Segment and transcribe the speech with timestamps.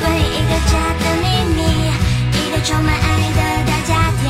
[0.00, 1.24] 关于一个家的秘
[1.54, 1.60] 密，
[2.32, 3.06] 一个充满爱
[3.36, 4.24] 的大家庭，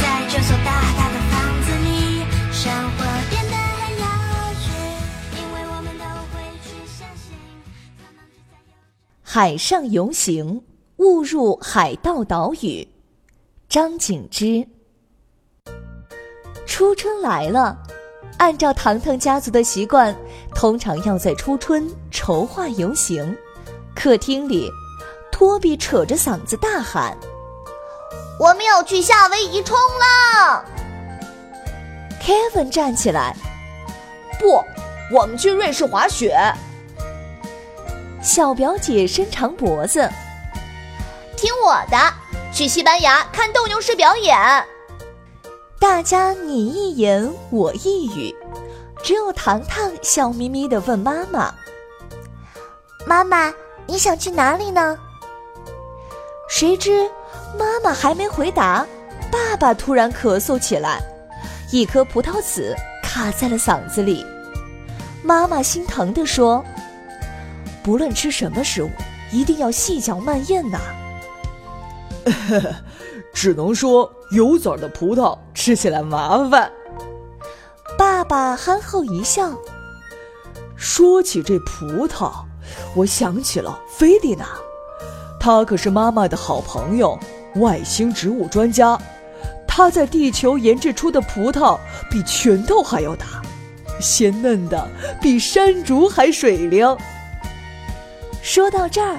[0.00, 4.04] 在这所大大的房子里，生活变得很有
[4.60, 4.66] 趣，
[5.36, 7.32] 因为我们都会去相信。
[9.22, 10.62] 海上游行。
[11.00, 12.86] 误入海盗岛屿，
[13.70, 14.68] 张景之。
[16.66, 17.74] 初春来了，
[18.36, 20.14] 按照糖糖家族的习惯，
[20.54, 23.34] 通常要在初春筹划游行。
[23.94, 24.70] 客厅里，
[25.30, 27.16] 托比扯着嗓子大喊
[28.38, 30.64] ：“我们要去夏威夷冲浪
[32.22, 33.34] ！”Kevin 站起来
[34.38, 34.62] ：“不，
[35.14, 36.36] 我们去瑞士滑雪。”
[38.22, 40.08] 小表姐伸长脖子。
[41.36, 41.96] 听我的，
[42.52, 44.36] 去西班牙看斗牛士表演。
[45.80, 48.36] 大家你一言我一语，
[49.02, 51.54] 只有糖糖笑眯眯的问妈妈
[53.06, 53.50] ：“妈妈，
[53.86, 54.98] 你想去哪里呢？”
[56.50, 57.08] 谁知
[57.56, 58.84] 妈妈还没回答，
[59.30, 61.00] 爸爸突然咳嗽起来，
[61.70, 64.26] 一颗葡萄籽卡在了嗓子里。
[65.22, 66.62] 妈妈心疼地说
[67.84, 68.90] ：“不论吃什么食物，
[69.30, 70.80] 一定要细嚼慢咽呐。
[73.32, 76.70] ”只能说有籽儿的葡萄吃起来麻烦。
[77.96, 79.56] 爸爸憨厚一笑。
[80.74, 82.32] 说起这葡萄，
[82.96, 84.46] 我想起了菲迪娜，
[85.40, 87.18] 他可是妈妈的好朋友，
[87.56, 88.96] 外星植物专家。
[89.66, 91.78] 他在地球研制出的葡萄
[92.10, 93.26] 比拳头还要大，
[93.98, 94.86] 鲜嫩的
[95.20, 96.96] 比山竹还水灵。
[98.42, 99.18] 说到这儿，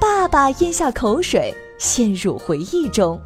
[0.00, 1.54] 爸爸咽下口水。
[1.78, 3.20] 陷入回忆中，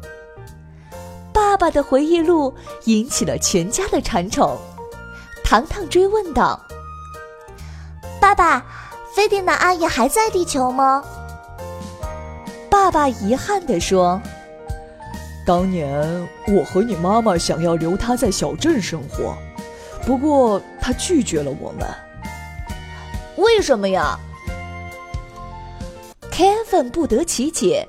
[1.31, 2.53] 爸爸的回忆录
[2.83, 4.57] 引起了全家的馋宠。
[5.41, 6.59] 糖糖追问道
[8.19, 8.61] ：“爸爸，
[9.15, 11.01] 菲迪娜阿姨还在地球吗？”
[12.71, 14.19] 爸爸遗憾地说
[15.45, 19.35] ：“当年我和你妈妈想要留他在小镇生活，
[20.05, 21.85] 不过她拒绝了我们。
[23.35, 24.17] 为什么呀
[26.31, 27.85] ？”Kevin 不得其解。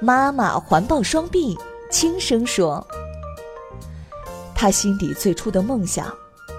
[0.00, 1.58] 妈妈环抱双臂，
[1.90, 2.84] 轻声说
[4.56, 6.10] ：“他心底最初的梦想，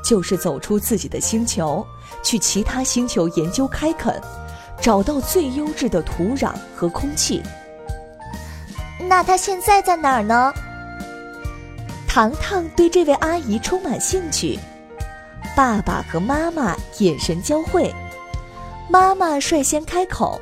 [0.04, 1.84] 就是走出自己的星球，
[2.22, 4.22] 去其他星球研究开垦，
[4.82, 7.42] 找到最优质的土壤和空气。
[9.08, 10.54] 那他现在在哪儿呢？”
[12.08, 14.58] 糖糖对这位阿姨充满兴趣。
[15.56, 17.94] 爸爸和妈妈眼神交汇，
[18.90, 20.40] 妈妈率先开口。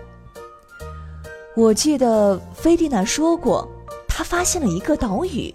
[1.55, 3.67] 我记得菲蒂娜说过，
[4.07, 5.51] 她发现了一个岛屿。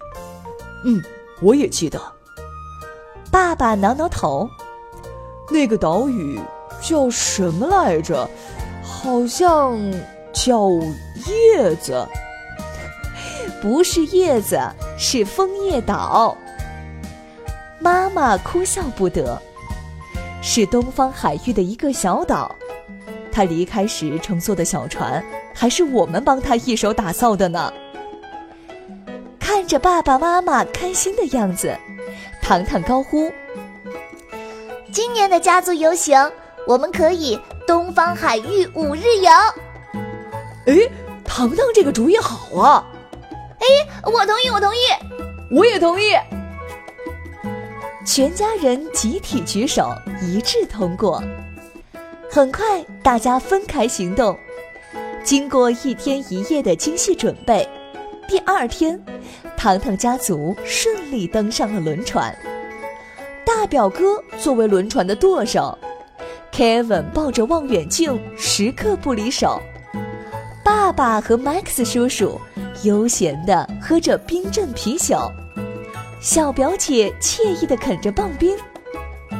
[0.85, 1.01] 嗯，
[1.41, 2.01] 我也记得。
[3.31, 4.47] 爸爸挠挠头，
[5.49, 6.39] 那个岛屿
[6.81, 8.29] 叫什么来着？
[9.03, 9.77] 好像
[10.31, 10.69] 叫
[11.27, 12.07] 叶子。
[13.61, 14.57] 不是叶子，
[14.97, 16.37] 是枫叶岛。
[17.79, 19.37] 妈妈哭笑不得，
[20.41, 22.55] 是东方海域的一个小岛。
[23.29, 25.21] 他离开时乘坐的小船。
[25.55, 27.71] 还是我们帮他一手打造的呢。
[29.39, 31.77] 看着爸爸妈妈开心的样子，
[32.41, 33.31] 糖糖高呼
[34.91, 36.31] ：“今年的家族游行，
[36.65, 39.29] 我们可以东方海域五日游。”
[40.65, 40.89] 哎，
[41.25, 42.85] 糖糖这个主意好啊！
[43.59, 43.65] 哎，
[44.03, 44.79] 我同意，我同意，
[45.51, 46.13] 我也同意。
[48.05, 51.21] 全家人集体举手，一致通过。
[52.29, 54.37] 很快，大家分开行动。
[55.23, 57.67] 经过一天一夜的精细准备，
[58.27, 59.01] 第二天，
[59.55, 62.35] 糖糖家族顺利登上了轮船。
[63.45, 65.77] 大表哥作为轮船的舵手
[66.53, 69.61] ，Kevin 抱着望远镜时刻不离手。
[70.63, 72.39] 爸爸和 Max 叔叔
[72.83, 75.17] 悠闲地喝着冰镇啤酒，
[76.21, 78.55] 小表姐惬意地啃着棒冰，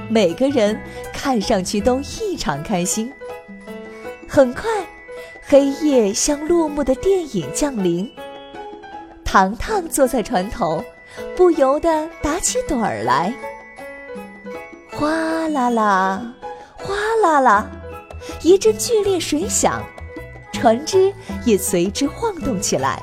[0.09, 0.79] 每个人
[1.13, 3.13] 看上去都异常开心。
[4.27, 4.63] 很快。
[5.45, 8.09] 黑夜像落幕的电影降临。
[9.25, 10.81] 糖糖坐在船头，
[11.35, 13.33] 不由得打起盹儿来。
[14.89, 16.33] 哗啦啦，
[17.23, 17.65] 啦啦，
[18.41, 19.81] 一阵剧烈水响，
[20.51, 21.13] 船只
[21.45, 23.01] 也随之晃动起来。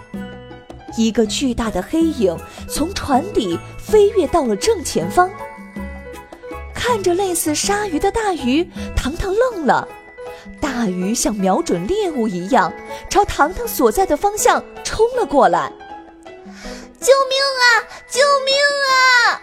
[0.96, 2.37] 一个巨大的黑影
[2.69, 5.31] 从船底飞跃到了正前方。
[6.75, 9.88] 看着类似鲨鱼的大鱼，糖糖愣了。
[10.61, 12.70] 大鱼像瞄准猎物一样，
[13.08, 15.73] 朝糖糖所在的方向冲了过来。
[17.00, 17.64] 救命啊！
[18.11, 18.55] 救命
[18.90, 19.40] 啊！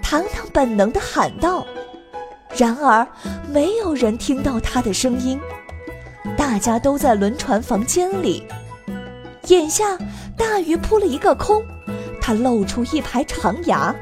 [0.00, 1.66] 糖糖本能的喊道。
[2.56, 3.06] 然而，
[3.50, 5.40] 没有人听到他的声音。
[6.36, 8.46] 大家都在轮船房间里。
[9.48, 9.98] 眼下，
[10.36, 11.64] 大鱼扑了一个空，
[12.20, 13.94] 它露出一排长牙。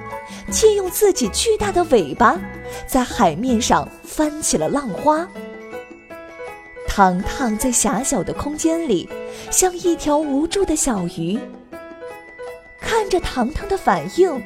[0.51, 2.39] 借用自己巨大的尾巴，
[2.87, 5.27] 在海面上翻起了浪花。
[6.87, 9.09] 糖糖在狭小的空间里，
[9.51, 11.39] 像一条无助的小鱼。
[12.81, 14.43] 看着糖糖的反应，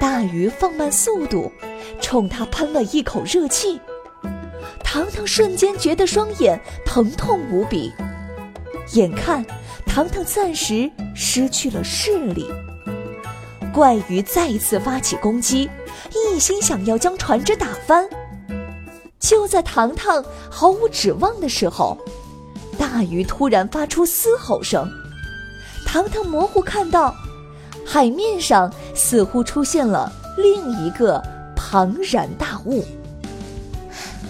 [0.00, 1.52] 大鱼放慢速度，
[2.00, 3.80] 冲他喷了一口热气。
[4.82, 7.92] 糖糖瞬间觉得双眼疼痛无比，
[8.92, 9.44] 眼看
[9.86, 12.48] 糖糖暂时失去了视力。
[13.72, 15.68] 怪鱼再次发起攻击，
[16.12, 18.08] 一心想要将船只打翻。
[19.18, 21.98] 就在糖糖毫无指望的时候，
[22.78, 24.88] 大鱼突然发出嘶吼声。
[25.84, 27.12] 糖糖模糊看到，
[27.84, 31.20] 海面上似乎出现了另一个
[31.74, 32.84] 庞然大物。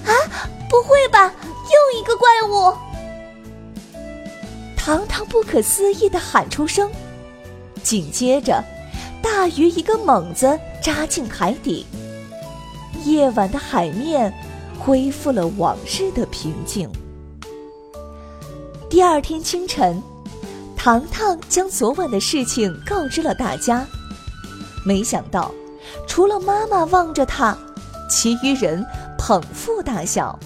[0.07, 0.11] 啊，
[0.71, 2.75] 不会吧，又一个怪物！
[4.75, 6.91] 糖糖不可思议的喊出声，
[7.83, 8.65] 紧接着。
[9.21, 11.85] 大鱼一个猛子扎进海底，
[13.05, 14.33] 夜晚的海面
[14.79, 16.91] 恢复了往日的平静。
[18.89, 20.03] 第二天清晨，
[20.75, 23.87] 糖糖将昨晚的事情告知了大家。
[24.83, 25.53] 没想到，
[26.07, 27.57] 除了妈妈望着他，
[28.09, 28.85] 其余人
[29.19, 30.39] 捧腹大笑。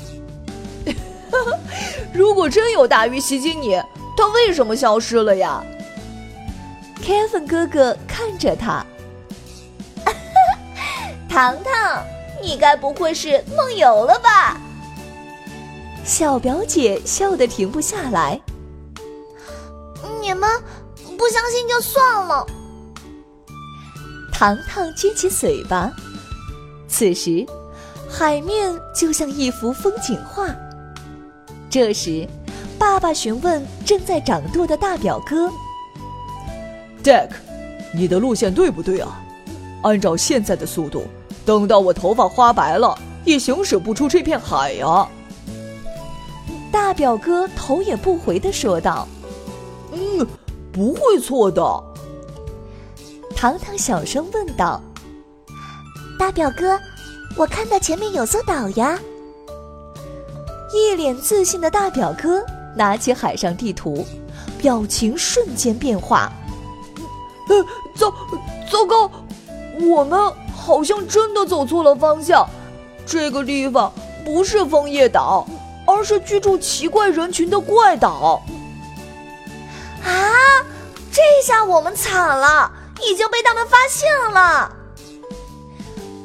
[2.12, 3.80] 如果真有大鱼袭击你，
[4.16, 5.62] 它为什么消失了呀
[7.02, 8.84] ？Kevin 哥哥看着他，
[11.28, 12.02] 糖糖，
[12.42, 14.58] 你该不会是梦游了吧？
[16.04, 18.40] 小表姐笑得停不下来。
[20.20, 20.48] 你们
[21.18, 22.46] 不相信就算了。
[24.38, 25.90] 糖糖撅起嘴巴。
[26.86, 27.44] 此时，
[28.08, 30.46] 海面就像一幅风景画。
[31.68, 32.24] 这时，
[32.78, 35.50] 爸爸询问正在掌舵的大表哥。
[37.02, 37.30] Jack，
[37.92, 39.20] 你的路线对不对啊？
[39.82, 41.02] 按照现在的速度，
[41.44, 45.08] 等到我头发花白了，也行驶不出这片海呀。
[46.70, 49.08] 大表哥头也不回的说道
[49.90, 50.24] ：“嗯，
[50.70, 51.60] 不会错的。”
[53.40, 54.82] 糖糖小声问道
[56.18, 56.76] ：“大表哥，
[57.36, 58.98] 我看到前面有座岛呀。”
[60.74, 62.44] 一脸自信的大表哥
[62.74, 64.04] 拿起海上地图，
[64.58, 66.32] 表情瞬间变化。
[67.48, 67.64] 呃，
[67.94, 68.12] 糟，
[68.72, 69.08] 糟糕，
[69.88, 70.20] 我们
[70.52, 72.44] 好像真的走错了方向。
[73.06, 73.92] 这个地方
[74.24, 75.46] 不是枫叶岛，
[75.86, 78.42] 而是居住奇怪人群的怪岛。
[80.02, 80.10] 啊，
[81.12, 82.72] 这下我们惨了，
[83.06, 84.74] 已经被他们发现了。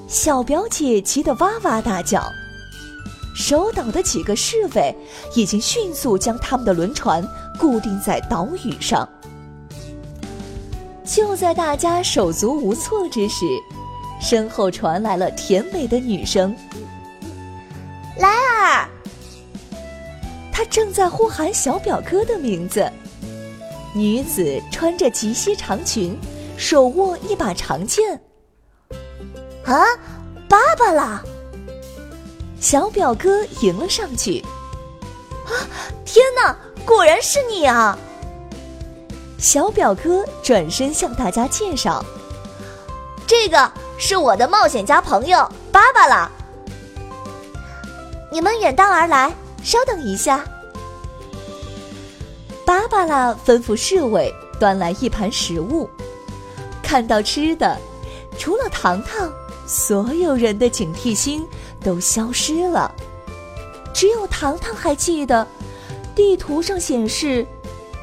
[0.07, 2.23] 小表姐急得哇哇大叫。
[3.35, 4.95] 守岛的几个侍卫
[5.35, 7.27] 已经迅速将他们的轮船
[7.59, 9.07] 固定在岛屿上。
[11.03, 13.45] 就在大家手足无措之时，
[14.21, 16.55] 身后传来了甜美的女声
[18.17, 18.87] ：“莱尔。”
[20.53, 22.89] 她正在呼喊小表哥的名字。
[23.95, 26.17] 女子穿着及膝长裙，
[26.63, 28.17] 手握一把长剑。
[29.65, 29.83] 啊，
[30.47, 31.21] 芭芭拉！
[32.61, 34.39] 小表哥迎了上去。
[35.45, 35.51] 啊，
[36.05, 36.55] 天哪，
[36.85, 37.97] 果然是你啊！
[39.37, 42.01] 小表哥转身向大家介绍
[43.27, 45.39] ：“这个是我的冒险家朋友
[45.69, 46.31] 芭芭拉。
[48.31, 50.45] 你们远道而来，稍等一下。”
[52.65, 55.89] 芭芭拉吩咐侍卫端来一盘食物。
[56.93, 57.75] 看到吃的，
[58.37, 59.27] 除了糖糖，
[59.65, 61.43] 所有人的警惕心
[61.83, 62.93] 都消失了。
[63.95, 65.47] 只有糖糖还记得，
[66.13, 67.43] 地图上显示，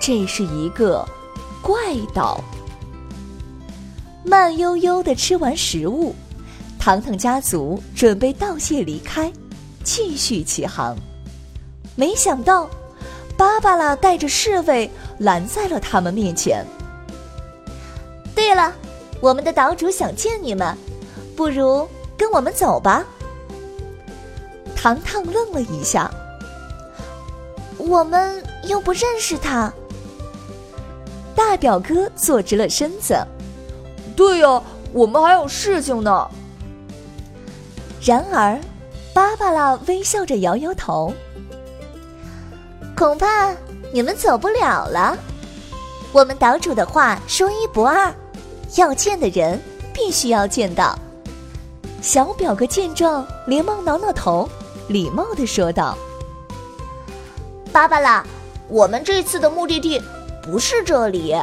[0.00, 1.08] 这是一个。
[1.62, 1.78] 怪
[2.12, 2.42] 岛，
[4.24, 6.12] 慢悠悠的吃完食物，
[6.76, 9.32] 糖糖家族准备道谢离开，
[9.84, 10.96] 继续起航。
[11.94, 12.68] 没想到，
[13.36, 16.66] 芭芭拉带着侍卫拦在了他们面前。
[19.20, 20.76] 我们的岛主想见你们，
[21.36, 21.86] 不如
[22.16, 23.04] 跟我们走吧。
[24.74, 26.10] 糖糖愣了一下，
[27.76, 29.70] 我们又不认识他。
[31.34, 33.14] 大表哥坐直了身子，
[34.16, 34.62] 对呀，
[34.92, 36.28] 我们还有事情呢。
[38.02, 38.58] 然而，
[39.12, 41.12] 芭芭拉微笑着摇摇头，
[42.96, 43.54] 恐怕
[43.92, 45.16] 你们走不了了。
[46.12, 48.12] 我们岛主的话说一不二，
[48.76, 49.60] 要见的人
[49.92, 50.98] 必须要见到。
[52.02, 54.48] 小表哥见状，连忙挠挠头，
[54.88, 55.96] 礼貌的说道
[57.72, 58.24] ：“芭芭拉，
[58.68, 60.00] 我们这次的目的地
[60.42, 61.34] 不是这里。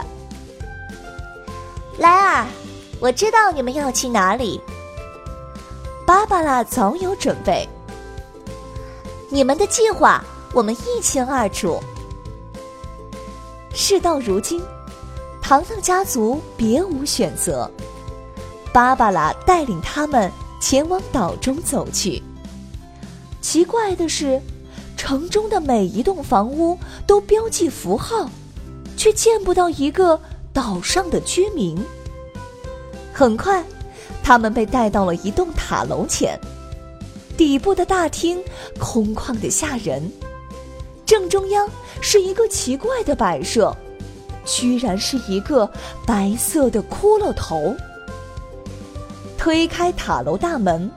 [1.98, 2.48] 莱尔，
[3.00, 4.60] 我知道你们要去哪里。
[6.06, 7.68] 芭芭拉早有准备，
[9.30, 11.80] 你们的计划我们一清二楚。
[13.74, 14.64] 事到如今，
[15.48, 17.72] 糖糖家族别无选择，
[18.74, 22.22] 芭芭拉带领他们。”前往岛中走去。
[23.42, 24.42] 奇怪的是，
[24.98, 28.30] 城中的每一栋房屋都标记符号，
[28.98, 30.20] 却见不到一个
[30.52, 31.82] 岛上的居民。
[33.14, 33.64] 很快，
[34.22, 36.38] 他们被带到了一栋塔楼前，
[37.38, 38.44] 底部的大厅
[38.78, 40.12] 空旷的吓人，
[41.06, 41.70] 正中央
[42.02, 43.74] 是一个奇怪的摆设，
[44.48, 45.70] 居然是一个
[46.06, 47.76] 白色的骷髅头。
[49.38, 50.90] 推开塔楼大门，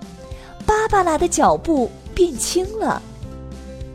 [0.64, 3.02] 芭芭拉的脚步变轻了。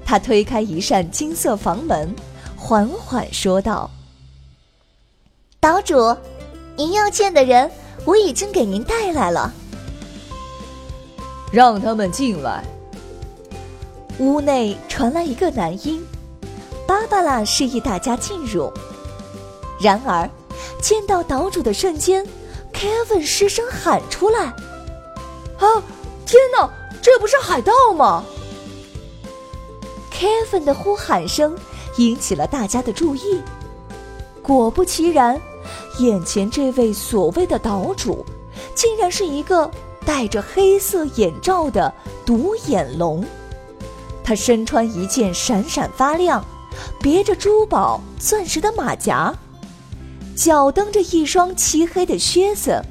[0.06, 2.14] 他推开一扇金色房门，
[2.56, 3.90] 缓缓说道
[5.60, 6.16] ：“岛主，
[6.76, 7.72] 您要见的人，
[8.06, 9.52] 我已经给您带来了。
[11.52, 12.64] 让他们进来。”
[14.20, 16.06] 屋内传来一个男音，
[16.88, 18.72] 芭芭拉示意大家进入。
[19.80, 20.30] 然而，
[20.82, 22.26] 见到岛主的瞬间。
[22.74, 24.54] Kevin 失声喊出来
[25.60, 25.82] ：“啊，
[26.26, 26.70] 天哪，
[27.02, 28.26] 这不是海盗吗
[30.12, 31.58] ？”Kevin 的呼喊声
[31.98, 33.42] 引起了大家的注意。
[34.42, 35.40] 果不其然，
[36.00, 38.26] 眼前这位所谓的岛主，
[38.76, 39.72] 竟然是一个
[40.06, 41.94] 戴着黑色眼罩的
[42.26, 43.26] 独眼龙。
[44.22, 46.44] 他身穿一件闪闪发亮、
[47.00, 49.34] 别着珠宝、钻石的马甲。
[50.36, 52.82] 脚蹬着一双漆黑的靴子，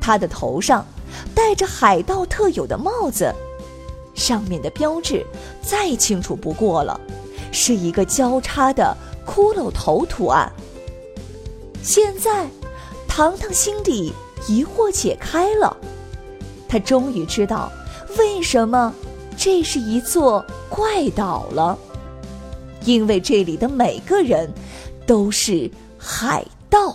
[0.00, 0.84] 他的头上
[1.34, 3.32] 戴着海盗特有的帽子，
[4.14, 5.24] 上面的标志
[5.62, 7.00] 再清楚不过了，
[7.52, 10.52] 是一个交叉的骷髅头图案。
[11.80, 12.48] 现在，
[13.06, 14.12] 糖糖心里
[14.48, 15.76] 疑惑解开了，
[16.68, 17.70] 他终于知道
[18.18, 18.92] 为什么
[19.36, 21.78] 这是一座怪岛了，
[22.84, 24.52] 因为这里的每个人
[25.06, 26.44] 都是海。
[26.74, 26.92] 到。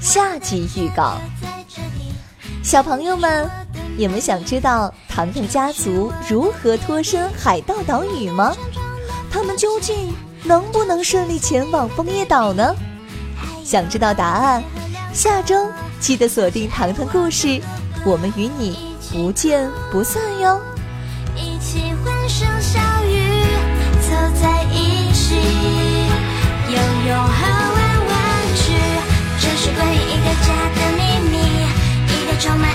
[0.00, 1.16] 下集预告：
[2.62, 3.48] 小朋友们，
[3.96, 8.54] 你们想知道糖糖家族如何脱身海盗岛屿吗？
[9.30, 10.12] 他们究竟
[10.44, 12.74] 能不能顺利前往枫叶岛呢？
[13.72, 14.62] 想知道答案？
[15.14, 15.66] 下周
[15.98, 17.48] 记得锁定《糖糖故事》，
[18.04, 20.60] 我们与你不见不散哟！
[21.34, 23.42] 一起欢声笑语，
[24.02, 24.10] 走
[24.42, 25.36] 在一起，
[26.68, 26.76] 拥
[27.08, 27.38] 有和
[27.72, 28.14] 玩玩
[28.56, 28.74] 具，
[29.40, 31.00] 这是关于一个家的秘
[31.30, 31.38] 密，
[32.08, 32.71] 一个充满。